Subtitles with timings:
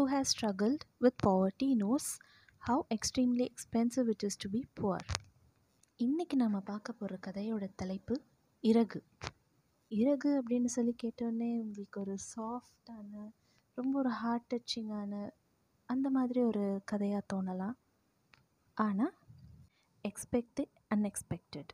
[0.00, 2.04] who has struggled with poverty knows
[2.58, 4.98] how extremely expensive it is to be poor.
[5.96, 8.22] இன்னைக்கு நம்ம பார்க்க போகிற கதையோட தலைப்பு
[8.60, 9.02] இறகு.
[9.88, 13.32] இறகு அப்படின்னு சொல்லி கேட்டோடனே உங்களுக்கு ஒரு சாஃப்டான
[13.74, 15.30] ரொம்ப ஒரு ஹார்ட் டச்சிங்கான
[15.84, 17.74] அந்த மாதிரி ஒரு கதையாக தோணலாம்.
[18.74, 19.14] ஆனால்
[20.08, 21.72] எக்ஸ்பெக்ட் அன்எக்ஸ்பெக்டட்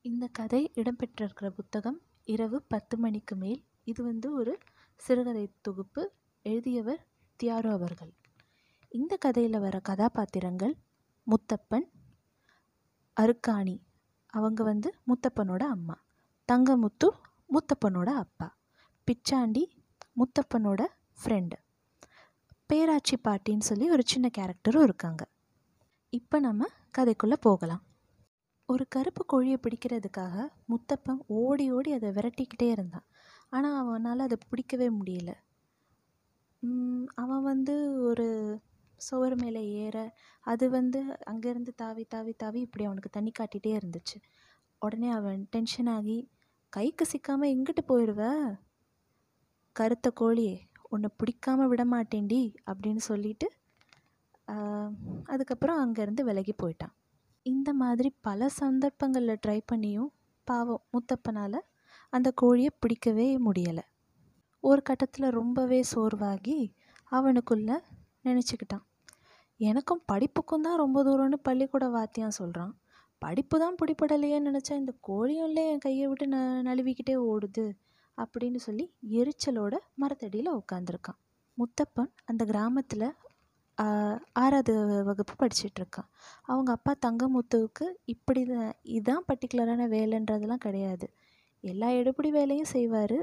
[0.00, 3.64] இந்த கதை இடம்பெற்றிருக்கிற புத்தகம் இரவு பத்து மணிக்கு மேல்.
[3.84, 4.58] இது வந்து ஒரு
[4.96, 6.12] சிறுகதை தொகுப்பு.
[6.42, 7.08] எழுதியவர்
[7.42, 8.12] தியாரு அவர்கள்.
[8.88, 10.74] இந்த கதையில் வர கதாபாத்திரங்கள்
[11.26, 11.86] முத்தப்பன்
[13.16, 13.76] அருக்காணி.
[14.26, 15.96] அவங்க வந்து முத்தப்பனோட அம்மா.
[16.52, 17.08] தங்கமுத்து
[17.48, 18.48] முத்தப்பனோட அப்பா.
[19.06, 19.64] பிச்சாண்டி
[20.16, 20.82] முத்தப்பனோட
[21.20, 21.56] ஃப்ரெண்டு
[22.72, 25.22] பேராச்சி பாட்டின்னு சொல்லி ஒரு சின்ன கேரக்டரும் இருக்காங்க.
[26.10, 26.66] இப்போ நம்ம
[26.98, 27.82] கதைக்குள்ளே போகலாம்.
[28.66, 33.06] ஒரு கருப்பு கோழியை பிடிக்கிறதுக்காக முத்தப்பன் ஓடி ஓடி அதை விரட்டிக்கிட்டே இருந்தான்.
[33.50, 35.32] ஆனால் அவனால் அதை பிடிக்கவே முடியல.
[37.14, 38.26] அவன் வந்து ஒரு
[39.00, 39.96] சுவர் மேலே ஏற
[40.46, 44.18] அது வந்து அங்கேருந்து தாவி தாவி தாவி இப்படி அவனுக்கு தண்ணி காட்டிகிட்டே இருந்துச்சு.
[44.82, 46.18] உடனே அவன் டென்ஷன் ஆகி
[46.72, 48.22] கைக்கு சிக்காமல் எங்கிட்டு போயிடுவ?
[49.76, 50.56] கருத்த கோழியே
[50.88, 53.48] உன்னை பிடிக்காமல் விட மாட்டேன்டி அப்படின்னு சொல்லிட்டு
[55.24, 56.94] அதுக்கப்புறம் அங்கேருந்து விலகி போயிட்டான்.
[57.46, 60.10] இந்த மாதிரி பல சந்தர்ப்பங்களில் ட்ரை பண்ணியும்
[60.48, 61.60] பாவம் முத்தப்பனால்
[62.12, 63.84] அந்த கோழியை பிடிக்கவே முடியலை.
[64.64, 66.56] ஒரு கட்டத்தில் ரொம்பவே சோர்வாகி
[67.12, 67.70] அவனுக்குள்ள
[68.26, 68.84] நினச்சிக்கிட்டான்.
[69.60, 72.72] எனக்கும் படிப்புக்கும் தான் ரொம்ப தூரம்னு பள்ளிக்கூட வாத்தியான் சொல்கிறான்
[73.22, 76.38] படிப்பு தான் பிடிப்படலையேன்னு நினச்சா இந்த கோழியும்ல என் கையை விட்டு ந
[76.68, 77.64] நழுவிக்கிட்டே ஓடுது?
[78.18, 78.84] அப்படின்னு சொல்லி
[79.20, 81.18] எரிச்சலோட மரத்தடியில் உட்காந்துருக்கான்
[81.58, 83.06] முத்தப்பன் அந்த கிராமத்தில்
[84.42, 84.72] ஆறாவது
[85.08, 86.08] வகுப்பு படிச்சிட்ருக்கான்.
[86.50, 91.06] அவங்க அப்பா தங்கமுத்துவுக்கு இப்படி தான் இதான் பர்டிகுலரான வேலைன்றதெல்லாம் கிடையாது.
[91.64, 93.18] எல்லா எடுபடி வேலையும் செய்வார்.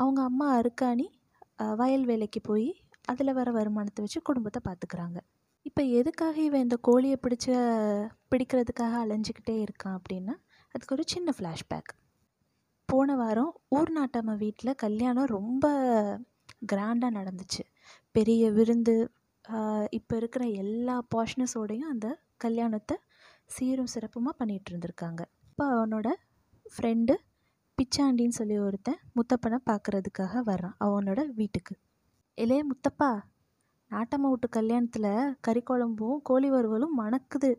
[0.00, 1.06] அவங்க அம்மா அருக்காணி
[1.76, 2.68] வயல் வேலைக்கு போய்
[3.04, 5.18] அதில் வர வருமானத்தை வச்சு குடும்பத்தை பார்த்துக்குறாங்க
[5.66, 7.46] இப்போ எதுக்காக இவன் இந்த கோழியை பிடிச்ச
[8.30, 10.34] பிடிக்கிறதுக்காக அலைஞ்சிக்கிட்டே இருக்கான் அப்படின்னா
[10.74, 11.90] அதுக்கு ஒரு சின்ன ஃப்ளாஷ்பேக்
[12.88, 15.66] போன வாரம் ஊர் நாட்டம்மா வீட்டில் கல்யாணம் ரொம்ப
[16.72, 17.62] கிராண்டாக நடந்துச்சு.
[18.14, 18.94] பெரிய விருந்து
[19.90, 22.96] இப்போ இருக்கிற எல்லா பாஷ்னஸோடையும் அந்த கல்யாணத்தை
[23.46, 25.22] சீரும் சிறப்புமாக பண்ணிகிட்டு இருந்திருக்காங்க.
[25.50, 26.08] இப்போ அவனோட
[26.66, 27.14] ஃப்ரெண்டு
[27.80, 31.74] பிச்சாண்டின்னு சொல்லி ஒருத்தன் முத்தப்பனை பார்க்கறதுக்காக வர்றான் அவனோட வீட்டுக்கு.
[32.34, 33.10] இலே முத்தப்பா
[33.90, 37.50] நாட்டம்மா வீட்டு கல்யாணத்தில் கறி குழம்பும் கோழி வறுவலும் மணக்குது.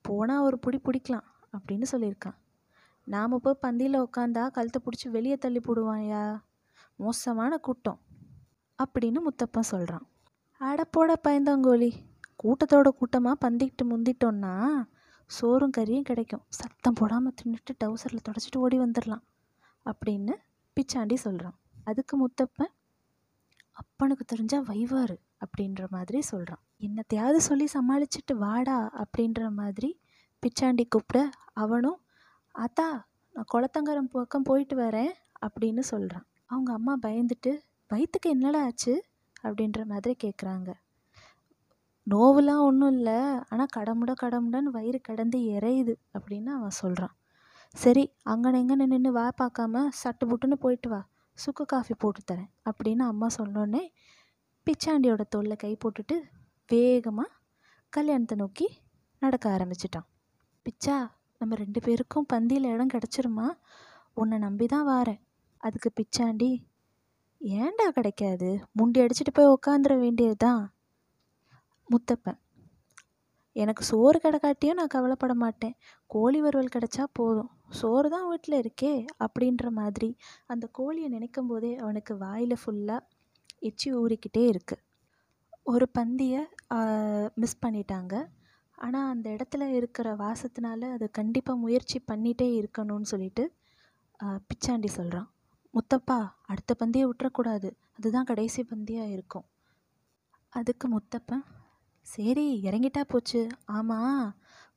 [0.00, 2.36] போனால் ஒரு பிடி பிடிக்கலாம் அப்படின்னு சொல்லியிருக்கான்.
[3.06, 6.24] நாம் போய் பந்தியில் உட்காந்தா கழுத்தை பிடிச்சி வெளியே தள்ளி போடுவாயா?
[6.98, 8.00] மோசமான கூட்டம்
[8.78, 10.06] அப்படின்னு முத்தப்பன் சொல்கிறான்
[10.60, 11.90] அடப்போட பயந்தங்கோழி
[12.42, 14.54] கூட்டத்தோட கூட்டமாக பந்திக்கிட்டு முந்திட்டோன்னா
[15.30, 16.44] சோறும் கறியும் கிடைக்கும்.
[16.48, 19.24] சத்தம் போடாமல் தின்னுட்டு டவுசரில் தொடச்சிட்டு ஓடி வந்துடலாம்
[19.86, 20.34] அப்படின்னு
[20.76, 22.72] பிச்சாண்டி சொல்கிறான் அதுக்கு முத்தப்பன்
[23.72, 25.16] அப்பனுக்கு தெரிஞ்சால் வைவார்
[25.46, 29.90] அப்படின்ற மாதிரி சொல்கிறான் என்னத்தையாவது சொல்லி சமாளிச்சுட்டு வாடா அப்படின்ற மாதிரி
[30.42, 32.00] பிச்சாண்டி கூப்பிட அவனும்
[32.54, 32.86] அத்தா
[33.34, 35.12] நான் குளத்தங்கரம் பக்கம் போயிட்டு வரேன்
[35.46, 37.52] அப்படின்னு சொல்கிறான் அவங்க அம்மா பயந்துட்டு
[37.90, 38.94] வயிற்றுக்கு என்னடா ஆச்சு?
[39.44, 40.70] அப்படின்ற மாதிரி கேட்குறாங்க
[42.06, 43.18] நோவுலாம் ஒன்றும் இல்லை.
[43.50, 47.14] ஆனால் கடமுட கடமுடன்னு வயிறு கடந்து எரையுது அப்படின்னு அவன் சொல்கிறான்
[47.74, 51.00] சரி அங்கன இங்கன நின்று வா பார்க்காம சட்டு புட்டுன்னு போயிட்டு வா.
[51.38, 53.82] சுக்கு காஃபி போட்டு தரேன் அப்படின்னு அம்மா சொன்னோடனே
[54.66, 56.16] பிச்சாண்டியோட தோளில் கை போட்டுட்டு
[56.68, 57.34] வேகமாக
[57.92, 58.66] கல்யாணத்தை நோக்கி
[59.22, 60.06] நடக்க ஆரம்பிச்சிட்டான்.
[60.66, 60.96] பிச்சா
[61.40, 63.46] நம்ம ரெண்டு பேருக்கும் பந்தியில் இடம் கிடச்சிருமா?
[64.20, 65.20] உன்னை நம்பி தான் வாரேன்.
[65.62, 66.50] அதுக்கு பிச்சாண்டி
[67.40, 68.48] ஏன்டா கிடைக்காது?
[68.78, 70.62] முண்டி அடிச்சிட்டு போய் உக்காந்துட வேண்டியது தான்
[71.92, 72.38] முத்தப்பன்.
[73.56, 75.76] எனக்கு சோறு கிடக்காட்டியும் நான் கவலைப்பட மாட்டேன்.
[76.14, 77.50] கோழி வறுவல் கிடைச்சா போதும்.
[77.78, 80.10] சோறு தான் வீட்டில் இருக்கே அப்படின்ற மாதிரி.
[80.52, 83.06] அந்த கோழியை நினைக்கும் போதே அவனுக்கு வாயில் ஃபுல்லாக
[83.68, 84.84] எச்சி ஊறிக்கிட்டே இருக்குது
[85.72, 86.42] ஒரு பந்தியை
[87.42, 88.14] மிஸ் பண்ணிட்டாங்க.
[88.78, 93.44] ஆனால் அந்த இடத்துல இருக்கிற வாசத்தினால அது கண்டிப்பாக முயற்சி பண்ணிகிட்டே இருக்கணும்னு சொல்லிட்டு
[94.48, 95.28] பிச்சாண்டி சொல்கிறான்
[95.74, 96.18] முத்தப்பா
[96.52, 97.68] அடுத்த பந்தியை விட்டுறக்கூடாது.
[97.98, 99.46] அதுதான் கடைசி பந்தியாக இருக்கும்.
[100.52, 101.44] அதுக்கு முத்தப்பன்
[102.12, 103.40] சரி இறங்கிட்டா போச்சு.
[103.78, 104.26] ஆமாம்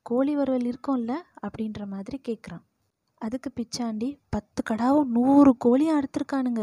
[0.08, 1.12] கோழி வறுவல் இருக்கும்ல
[1.44, 2.64] அப்படின்ற மாதிரி கேட்குறான்
[3.20, 6.62] அதுக்கு பிச்சாண்டி பத்து கடாவும் நூறு கோழியும் அறுத்துருக்கானுங்க.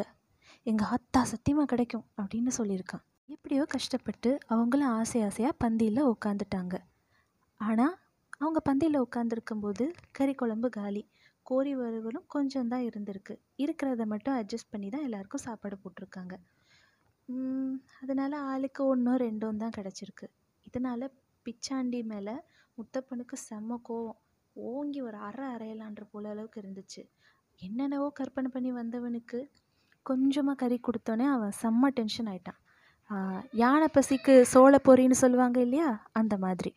[0.66, 3.04] எங்கள் ஆத்தா சத்தியமாக கிடைக்கும் அப்படின்னு சொல்லியிருக்கான்.
[3.36, 6.76] எப்படியோ கஷ்டப்பட்டு அவங்களும் ஆசை ஆசையாக பந்தியில் உட்காந்துட்டாங்க
[7.60, 7.96] ஆனால்
[8.40, 9.86] அவங்க பந்தியில் உட்காந்துருக்கும்போது
[10.18, 11.04] கறி குழம்பு காலி.
[11.50, 13.36] கோழி வறுவலும் கொஞ்சம் தான் இருந்திருக்கு.
[13.64, 16.36] இருக்கிறத மட்டும் அட்ஜஸ்ட் பண்ணி தான் எல்லாருக்கும் சாப்பாடு போட்டிருக்காங்க.
[18.02, 20.28] அதனால் ஆளுக்கு ஒன்றோ ரெண்டும் தான் கிடச்சிருக்கு.
[20.68, 21.14] இதனால்
[21.46, 22.36] பிச்சாண்டி மேலே
[22.78, 24.20] முத்தப்பனுக்கு செம்ம கோவம்.
[24.56, 27.02] ஓங்கி ஒரு அரை அரையலான்ற போல அளவுக்கு இருந்துச்சு.
[27.60, 29.40] என்னென்னவோ கற்பனை பண்ணி வந்தவனுக்கு
[30.10, 32.60] கொஞ்சமாக கறி கொடுத்தோன்னே அவன் செம்ம டென்ஷன் ஆயிட்டான்.
[33.62, 35.90] யானை பசிக்கு சோள பொறின்னு சொல்லுவாங்க இல்லையா?
[36.20, 36.72] அந்த மாதிரி.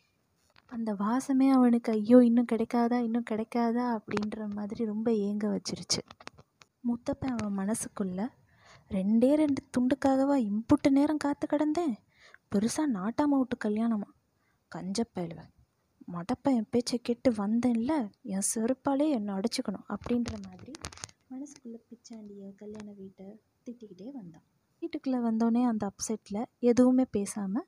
[0.72, 2.98] அந்த வாசமே அவனுக்கு ஐயோ இன்னும் கிடைக்காதா?
[3.06, 3.84] இன்னும் கிடைக்காதா?
[3.96, 6.02] அப்படின்ற மாதிரி ரொம்ப ஏங்க வச்சிருச்சு.
[6.88, 8.20] முத்தப்பன் அவன் மனசுக்குள்ள
[8.90, 11.96] ரெண்டே ரெண்டு துண்டுக்காகவா இம்புட்டு நேரம் காத்து கிடந்தேன்?
[12.54, 14.08] பெருசாக நாட்டாம விட்டு கல்யாணமா?
[14.72, 15.42] கஞ்சப்பயலுவ.
[16.12, 17.92] மடப்ப என் பேச்சை கேட்டு வந்தேன்ல
[18.22, 20.72] என் செருப்பாலே என்னை அடிச்சுக்கணும் அப்படின்ற மாதிரி
[21.30, 23.26] மனசுக்குள்ளே பிச்சாண்டிய கல்யாண வீட்டை
[23.64, 24.42] திட்டிக்கிட்டே வந்தான்.
[24.78, 27.66] வீட்டுக்குள்ளே வந்தோடனே அந்த அப்செட்டில் எதுவுமே பேசாமல்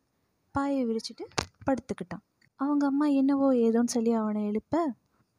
[0.54, 1.24] பாயை விரிச்சிட்டு
[1.66, 2.24] படுத்துக்கிட்டான்.
[2.54, 4.94] அவங்க அம்மா என்னவோ ஏதோன்னு சொல்லி அவனை எழுப்ப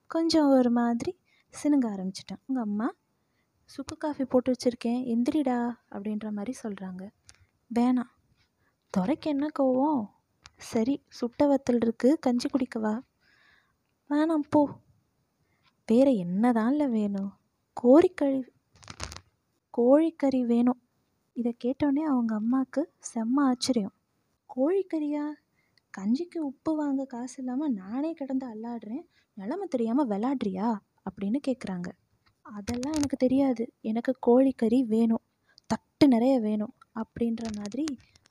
[0.07, 1.17] கொஞ்சம் ஒரு மாதிரி
[1.53, 2.41] சினுங்க ஆரம்பிச்சிட்டான்.
[2.47, 2.87] அவங்க அம்மா
[3.65, 5.59] சுக்கு காஃபி போட்டு வச்சுருக்கேன் எந்திரிடா
[5.91, 7.03] அப்படின்ற மாதிரி சொல்கிறாங்க
[7.75, 8.11] வேணாம்
[8.95, 10.05] துறைக்கு என்ன கோவம்?
[10.57, 13.01] சரி சுட்ட வத்தல் இருக்கு கஞ்சி குடிக்கவா
[14.09, 14.69] வேணாம் போ.
[15.85, 17.31] வேற என்னதான்ல வேணும்?
[17.83, 18.41] கோழிக்கறி
[19.77, 20.81] கோழிக்கறி வேணும்.
[21.33, 23.93] இதை கேட்டோடனே அவங்க அம்மாவுக்கு செம்ம ஆச்சரியம்.
[24.55, 25.25] கோழிக்கறியா?
[25.97, 29.05] கஞ்சிக்கு உப்பு வாங்க காசு இல்லாமல் நானே கிடந்து அல்லாடுறேன்.
[29.33, 30.77] நிலமை தெரியாமல் விளாட்றியா?
[31.09, 31.91] அப்படின்னு கேட்குறாங்க
[32.41, 33.73] அதெல்லாம் எனக்கு தெரியாது.
[33.81, 35.25] எனக்கு கோழிக்கறி வேணும்.
[35.65, 36.73] தட்டு நிறைய வேணும்.
[36.95, 37.85] அப்படின்ற மாதிரி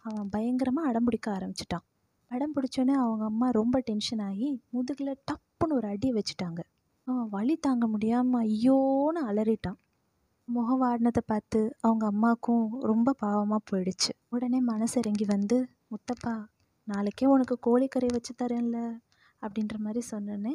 [0.04, 1.84] அவன் பயங்கரமாக அடம் பிடிக்க ஆரம்பிச்சிட்டான்.
[2.30, 6.60] அடம் பிடிச்சோன்னே அவங்க அம்மா ரொம்ப டென்ஷன் ஆகி முதுகில் டப்புன்னு ஒரு அடி வச்சுட்டாங்க.
[7.06, 9.78] அவன் வலி தாங்க முடியாமல் ஐயோன்னு அலறிட்டான்.
[10.48, 14.12] முகம் வாடினதை பார்த்து அவங்க அம்மாவுக்கும் ரொம்ப பாவமாக போயிடுச்சு.
[14.28, 15.58] உடனே மனசு இறங்கி வந்து
[15.92, 16.34] முத்தப்பா
[16.88, 18.78] நாளைக்கே உனக்கு கோழிக்கறி வச்சு தரேன்ல
[19.42, 20.54] அப்படின்ற மாதிரி சொன்னோன்னே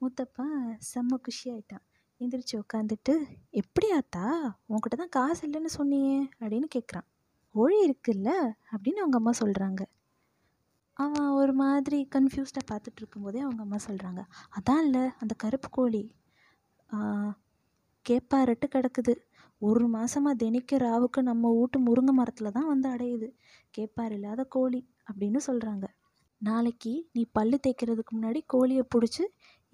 [0.00, 0.46] முத்தப்பா
[0.88, 1.84] செம்ம குஷி ஆயிட்டான்
[2.20, 3.14] எந்திரிச்சு உட்காந்துட்டு
[3.60, 4.24] எப்படியாத்தா
[4.70, 7.06] உன்கிட்ட தான் காசு இல்லைன்னு சொன்னியே அப்படின்னு கேட்குறான்
[7.56, 8.30] கோழி இருக்குல்ல
[8.72, 9.82] அப்படின்னு அவங்க அம்மா சொல்கிறாங்க
[10.96, 14.20] அவன் ஒரு மாதிரி கன்ஃபியூஸ்டாக பார்த்துட்டு இருக்கும்போதே அவங்க அம்மா சொல்கிறாங்க
[14.56, 16.02] அதான் இல்லை அந்த கருப்பு கோழி.
[18.06, 19.14] கேப்பாரட்டு கிடக்குது.
[19.62, 23.28] ஒரு மாதமாக தினிக்க ராவுக்கு நம்ம வீட்டு முருங்கை மரத்தில் தான் வந்து அடையுது.
[23.74, 24.80] கேப்பார் இல்லாத கோழி
[25.10, 25.86] அப்படின்னு சொல்கிறாங்க
[26.40, 29.24] நாளைக்கு நீ பல்லு தேய்க்கிறதுக்கு முன்னாடி கோழியை பிடிச்சி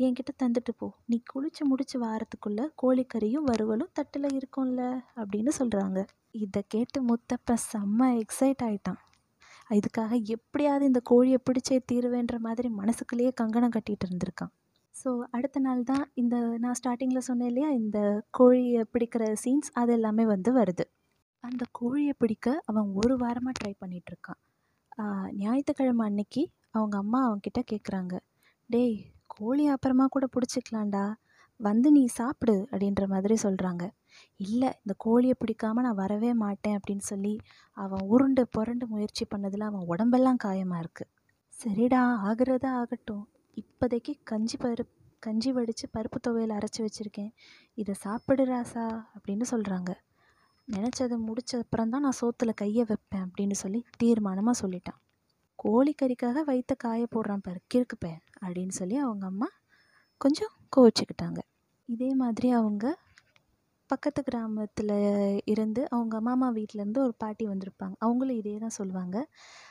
[0.07, 0.87] என்கிட்ட தந்துட்டு போ.
[1.11, 4.83] நீ குளிச்சு முடிச்சு வாரத்துக்குள்ளே கோழிக்கறியும் வறுவலும் தட்டில் இருக்கும்ல
[5.21, 5.99] அப்படின்னு சொல்கிறாங்க
[6.45, 9.01] இதை கேட்டு முத்தப்ப செம்ம எக்ஸைட் ஆயிட்டான்.
[9.79, 14.53] இதுக்காக எப்படியாவது இந்த கோழியை பிடிச்சே தீருவேன்ற மாதிரி மனசுக்குள்ளேயே கங்கணம் கட்டிகிட்டு இருந்திருக்கான்.
[14.95, 17.99] ஸோ அடுத்த நாள் தான் இந்த நான் ஸ்டார்டிங்கில் சொன்னேன் இல்லையா இந்த
[18.39, 20.85] கோழியை பிடிக்கிற சீன்ஸ் அது எல்லாமே வந்து வருது.
[21.45, 24.41] அந்த கோழியை பிடிக்க அவன் ஒரு வாரமாக ட்ரை பண்ணிகிட்ருக்கான்
[25.43, 26.43] ஞாயிற்றுக்கிழமை அன்னைக்கு
[26.77, 28.15] அவங்க அம்மா அவன்கிட்ட கேட்குறாங்க
[28.71, 28.97] டேய்
[29.43, 31.05] கோழி அப்புறமா கூட பிடிச்சிக்கலாம்டா.
[31.61, 33.85] வந்து நீ சாப்பிடு அப்படின்ற மாதிரி சொல்கிறாங்க
[34.45, 37.35] இல்லை இந்த கோழியை பிடிக்காம நான் வரவே மாட்டேன் அப்படின்னு சொல்லி
[37.77, 41.11] அவன் உருண்டு புரண்டு முயற்சி பண்ணதில் அவன் உடம்பெல்லாம் காயமாக இருக்குது
[41.53, 43.25] சரிடா ஆகிறதா ஆகட்டும்.
[43.57, 47.33] இப்போதைக்கு கஞ்சி பருப்பு கஞ்சி வடித்து பருப்பு துவையல் அரைச்சி வச்சுருக்கேன்.
[47.79, 48.85] இதை சாப்பிடு ராசா
[49.17, 49.91] அப்படின்னு சொல்கிறாங்க
[50.69, 55.01] நினச்சதை முடிச்ச அப்புறம் தான் நான் சோத்தில் கையை வைப்பேன் அப்படின்னு சொல்லி தீர்மானமாக சொல்லிட்டான்.
[55.59, 59.49] கோழிக்கறிக்காக வயிற்ற காய போடுறான் பாரு கிறுக்குப்பேன் அப்படின்னு சொல்லி அவங்க அம்மா
[60.17, 61.41] கொஞ்சம் கோவிச்சுக்கிட்டாங்க.
[61.89, 62.85] இதே மாதிரி அவங்க
[63.91, 64.93] பக்கத்து கிராமத்தில்
[65.45, 67.95] இருந்து அவங்க மாமா வீட்டிலேருந்து ஒரு பாட்டி வந்திருப்பாங்க.
[67.99, 69.17] அவங்களும் இதே தான் சொல்லுவாங்க.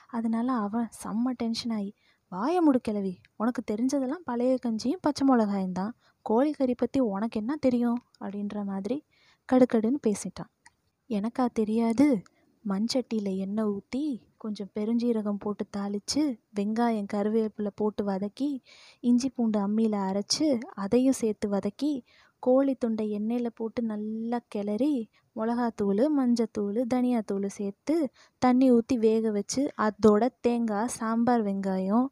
[0.07, 1.91] அதனால் அவன் செம்ம டென்ஷன் ஆகி
[2.31, 5.93] வாய முடுக்கிழவி உனக்கு தெரிஞ்சதெல்லாம் பழைய கஞ்சியும் பச்சை மிளகாயும் தான்.
[6.25, 7.99] கோழிக்கறி பற்றி உனக்கு என்ன தெரியும்?
[8.19, 8.97] அப்படின்ற மாதிரி
[9.49, 10.51] கடுக்கடுன்னு பேசிட்டான்.
[11.09, 12.07] எனக்கா தெரியாது.
[12.65, 14.03] மண்சட்டியில் எண்ணெய் ஊற்றி
[14.37, 16.21] கொஞ்சம் பெருஞ்சீரகம் போட்டு தாளித்து
[16.55, 18.49] வெங்காயம் கருவேப்பிலை போட்டு வதக்கி
[18.99, 21.91] இஞ்சி பூண்டு அம்மியில் அரைச்சி அதையும் சேர்த்து வதக்கி
[22.43, 24.93] கோழி துண்டை எண்ணெயில் போட்டு நல்லா கிளறி
[25.35, 27.95] மிளகாத்தூள் மஞ்சத்தூள் தனியாத்தூள் சேர்த்து
[28.41, 32.07] தண்ணி ஊற்றி வேக வச்சு அதோட தேங்காய் சாம்பார் வெங்காயம்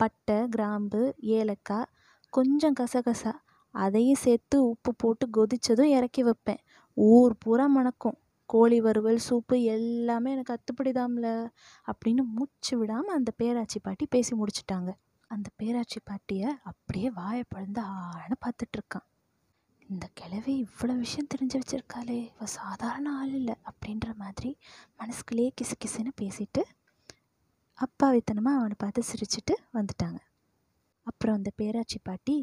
[0.00, 1.90] பட்டை கிராம்பு ஏலக்காய்
[2.32, 3.32] கொஞ்சம் கசகசா
[3.74, 6.60] அதையும் சேர்த்து உப்பு போட்டு கொதித்ததும் இறக்கி வைப்பேன்.
[6.96, 8.16] ஊர் பூரா மணக்கும்.
[8.46, 11.28] கோழி வறுவல் சூப்பு எல்லாமே எனக்கு அத்துப்படிதாம்ல
[11.92, 14.92] அப்படின்னு மூச்சு விடாமல் அந்த பேராச்சி பாட்டி பேசி முடிச்சிட்டாங்க.
[15.30, 19.06] அந்த பேராச்சி பாட்டியை அப்படியே வாயை பழந்து ஆழ பார்த்துட்ருக்கான்
[19.88, 24.58] இந்த கிழவி இவ்வளோ விஷயம் தெரிஞ்சு வச்சுருக்காளே இவ சாதாரண ஆள் இல்லை அப்படின்ற மாதிரி
[24.96, 26.62] மனசுக்குள்ளேயே கிசு கிசுன்னு பேசிட்டு
[27.78, 30.20] அப்பாவித்தனமாக அவனை பார்த்து சிரிச்சிட்டு வந்துட்டாங்க.
[31.02, 32.36] அப்புறம் அந்த பேராச்சி பாட்டி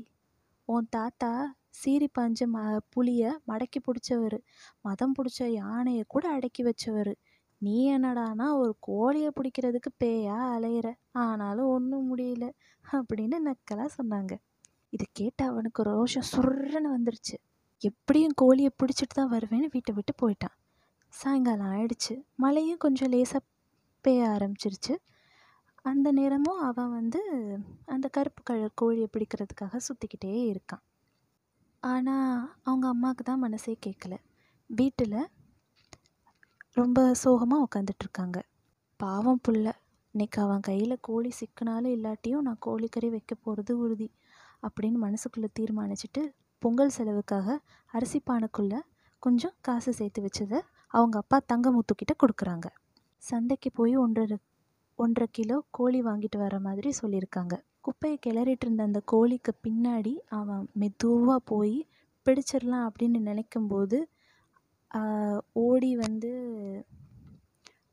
[0.65, 1.31] உன் தாத்தா
[1.71, 4.37] சீறி பாஞ்ச ம புளியை மடக்கி பிடிச்சவர்.
[4.81, 7.13] மதம் பிடிச்ச யானையை கூட அடக்கி வச்சவர்.
[7.57, 10.93] நீ என்னடானா ஒரு கோழியை பிடிக்கிறதுக்கு பேயா அலையிற?
[11.11, 12.51] ஆனாலும் ஒன்றும் முடியல
[12.91, 14.33] அப்படின்னு நக்கலாக சொன்னாங்க.
[14.89, 17.35] இதை கேட்டு அவனுக்கு ரோஷம் சுர்றன்னு வந்துருச்சு.
[17.81, 20.55] எப்படியும் கோழியை பிடிச்சிட்டு தான் வருவேன்னு வீட்டை விட்டு போயிட்டான்.
[21.13, 22.23] சாயங்காலம் ஆயிடுச்சு.
[22.35, 23.43] மழையும் கொஞ்சம் லேசாக
[24.01, 24.95] பெய்ய ஆரம்பிச்சிருச்சு.
[25.85, 27.21] அந்த நேரமும் அவன் வந்து
[27.85, 30.83] அந்த கருப்பு கலர் கோழியை பிடிக்கிறதுக்காக சுற்றிக்கிட்டே இருக்கான்.
[31.83, 32.33] ஆனால்
[32.63, 34.15] அவங்க அம்மாவுக்கு தான் மனசே கேட்கல
[34.69, 35.15] வீட்டில்
[36.73, 38.39] ரொம்ப சோகமாக உட்காந்துட்ருக்காங்க
[38.99, 39.67] பாவம் புள்ள.
[40.15, 44.07] இன்னைக்கு அவன் கையில் கோழி சிக்கினாலும் இல்லாட்டியும் நான் கோழிக்கறி வைக்க போகிறது உறுதி
[44.63, 46.21] அப்படின்னு மனசுக்குள்ளே தீர்மானிச்சுட்டு
[46.61, 47.57] பொங்கல் செலவுக்காக
[47.91, 48.79] அரிசி பானைக்குள்ளே
[49.23, 50.59] கொஞ்சம் காசு சேர்த்து வச்சதை
[50.93, 52.67] அவங்க அப்பா தங்கமுத்துக்கிட்ட கொடுக்குறாங்க.
[53.23, 54.37] சந்தைக்கு போய் ஒன்றரை
[54.99, 57.55] ஒன்றரை கிலோ கோழி வாங்கிட்டு வர மாதிரி சொல்லியிருக்காங்க.
[57.85, 61.77] குப்பையை கிளறிட்டு இருந்த அந்த கோழிக்கு பின்னாடி அவன் மெதுவாக போய்
[62.25, 63.97] பிடிச்சிடலாம் அப்படின்னு நினைக்கும்போது
[65.65, 66.31] ஓடி வந்து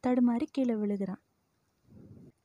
[0.06, 1.22] தடுமாறி கீழே விழுகிறான்.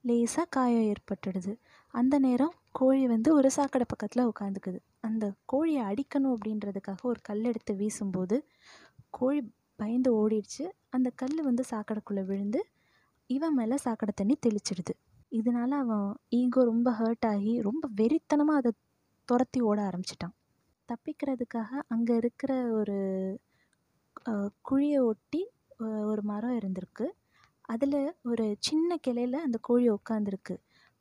[0.01, 1.53] லேசாக காயம் ஏற்பட்டுடுது.
[1.93, 7.73] அந்த நேரம் கோழி வந்து ஒரு சாக்கடை பக்கத்தில் உட்காந்துக்குது அந்த கோழியை அடிக்கணும் அப்படின்றதுக்காக ஒரு கல் எடுத்து
[7.75, 8.37] வீசும்போது
[9.17, 9.41] கோழி
[9.79, 10.65] பயந்து ஓடிடுச்சு.
[10.89, 12.61] அந்த கல் வந்து சாக்கடைக்குள்ளே விழுந்து
[13.29, 14.93] இவன் மேலே சாக்கடை தண்ணி தெளிச்சிடுது.
[15.33, 16.07] இதனால அவன்
[16.39, 18.71] ஈகோ ரொம்ப ஹர்ட் ஆகி ரொம்ப வெறித்தனமாக அதை
[19.29, 20.35] துரத்தி ஓட ஆரம்பிச்சிட்டான்.
[20.89, 22.97] தப்பிக்கிறதுக்காக அங்கே இருக்கிற ஒரு
[24.69, 25.41] குழியை ஒட்டி
[26.11, 27.05] ஒரு மரம் இருந்திருக்கு.
[27.73, 27.99] அதில்
[28.31, 30.55] ஒரு சின்ன கிளையில அந்த கோழி உட்காந்துருக்கு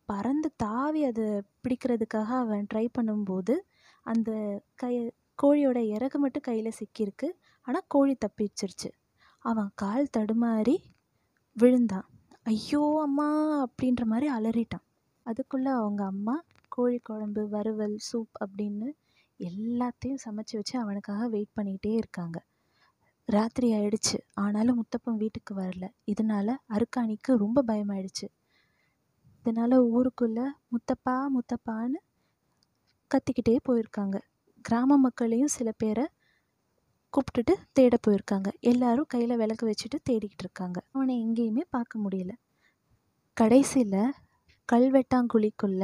[0.08, 1.26] பறந்து தாவி அதை
[1.64, 3.54] பிடிக்கிறதுக்காக அவன் ட்ரை பண்ணும்போது
[4.06, 4.30] அந்த
[4.82, 4.94] கை
[5.38, 7.28] கோழியோட இறகு மட்டும் கையில் சிக்கியிருக்கு.
[7.66, 8.90] ஆனால் கோழி தப்பிச்சிருச்சு
[9.44, 10.76] அவன் கால் தடுமாறி
[11.56, 12.08] விழுந்தான்.
[12.46, 13.26] ஐயோ அம்மா
[13.66, 14.84] அப்படின்ற மாதிரி அலறிட்டான்.
[15.26, 18.88] அதுக்குள்ளே அவங்க அம்மா கோழி குழம்பு வறுவல் சூப் அப்படின்னு
[19.40, 22.44] எல்லாத்தையும் சமைச்சு வச்சு அவனுக்காக வெயிட் பண்ணிக்கிட்டே இருக்காங்க.
[23.28, 24.18] ராத்திரி ஆயிடுச்சு.
[24.34, 25.88] ஆனாலும் முத்தப்பன் வீட்டுக்கு வரல.
[26.06, 28.28] இதனால அருக்காணிக்கு ரொம்ப பயமாயிடுச்சு.
[29.44, 32.00] இதனால ஊருக்குள்ள முத்தப்பா முத்தப்பான்னு
[33.10, 34.18] கத்திக்கிட்டே போயிருக்காங்க.
[34.64, 36.06] கிராம மக்களையும் சில பேரை
[37.14, 38.48] கூப்பிட்டுட்டு தேட போயிருக்காங்க.
[38.70, 40.78] எல்லாரும் கையில் விளக்கு வச்சுட்டு தேடிக்கிட்டு இருக்காங்க.
[40.94, 42.32] அவனை எங்கேயுமே பார்க்க முடியல.
[43.36, 44.00] கடைசியில்
[44.68, 45.82] கல்வெட்டாங்குழிக்குள்ள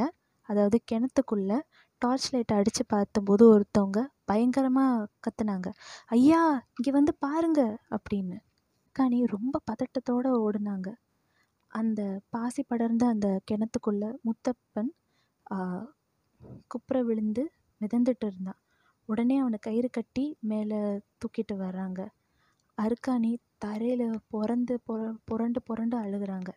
[0.48, 1.52] அதாவது கிணத்துக்குள்ள
[2.02, 5.68] டார்ச் லைட் அடித்து பார்த்தபோது ஒருத்தவங்க பயங்கரமாக கத்துனாங்க.
[6.16, 6.40] ஐயா
[6.76, 7.60] இங்கே வந்து பாருங்க
[7.96, 8.36] அப்படின்னு.
[8.96, 10.88] கனி ரொம்ப பதட்டத்தோடு ஓடுனாங்க.
[11.70, 12.00] அந்த
[12.34, 14.90] பாசி படர்ந்த அந்த கிணத்துக்குள்ள முத்தப்பன்
[16.72, 17.42] குப்புற விழுந்து
[17.80, 18.60] மிதந்துட்டு இருந்தான்.
[19.08, 20.78] உடனே அவனை கயிறு கட்டி மேலே
[21.20, 22.00] தூக்கிட்டு வர்றாங்க.
[22.78, 26.50] அருக்காணி தரையில் புரந்து புர புரண்டு புரண்டு அழுகுறாங்க.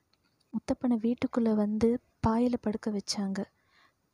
[0.53, 1.89] முத்தப்பனை வீட்டுக்குள்ளே வந்து
[2.19, 3.39] பாயில் படுக்க வச்சாங்க.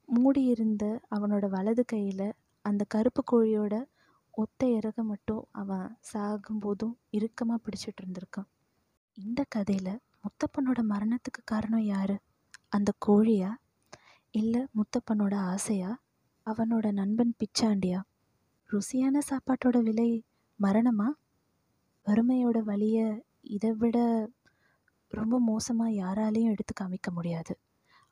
[0.05, 0.83] மூடி இருந்த
[1.15, 2.27] அவனோட வலது கையில்
[2.65, 3.75] அந்த கருப்பு கோழியோட
[4.31, 8.49] ஒத்த இறக மட்டும் அவன் சாகும்போதும் இறுக்கமாக பிடிச்சிட்டு இருந்திருக்கான்.
[9.17, 12.15] இந்த கதையில் முத்தப்பனோட மரணத்துக்கு காரணம் யார்?
[12.69, 13.51] அந்த கோழியா?
[14.31, 15.91] இல்லை முத்தப்பனோட ஆசையா?
[16.45, 17.99] அவனோட நண்பன் பிச்சாண்டியா?
[18.69, 20.09] ருசியான சாப்பாட்டோட விலை
[20.59, 21.07] மரணமா?
[22.07, 23.05] வறுமையோட வலியை
[23.55, 23.97] இதை விட
[25.11, 27.53] ரொம்ப மோசமாக யாராலையும் எடுத்து காமிக்க முடியாது.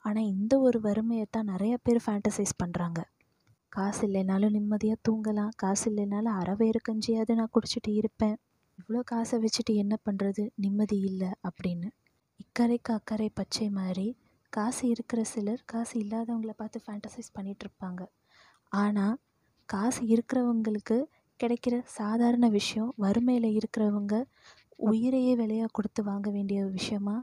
[0.05, 3.01] ஆனால் இந்த ஒரு வறுமையை தான் நிறைய பேர் ஃபேண்டசைஸ் பண்ணுறாங்க
[3.71, 5.51] காசு இல்லைனாலும் நிம்மதியாக தூங்கலாம்.
[5.55, 8.35] காசு இல்லைனாலும் அறவேறு கஞ்சியாவது நான் குடிச்சிட்டு இருப்பேன்.
[8.79, 11.89] இவ்வளோ காசை வச்சுட்டு என்ன பண்ணுறது நிம்மதி இல்லை அப்படின்னு.
[12.39, 14.07] இக்கரைக்கு அக்கறை பச்சை மாதிரி.
[14.53, 18.03] காசு இருக்கிற சிலர் காசு இல்லாதவங்கள பார்த்து ஃபேண்டசைஸ் பண்ணிகிட்ருப்பாங்க இருப்பாங்க.
[18.71, 19.15] ஆனால்
[19.69, 20.97] காசு இருக்கிறவங்களுக்கு
[21.39, 24.15] கிடைக்கிற சாதாரண விஷயம் வறுமையில் இருக்கிறவங்க
[24.83, 27.15] உயிரையே விலையாக கொடுத்து வாங்க வேண்டிய விஷயமா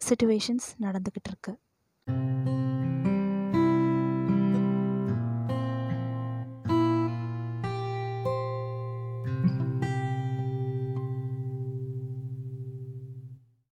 [0.00, 1.54] சுச்சுவேஷன்ஸ் நடந்துக்கிட்டு இருக்குது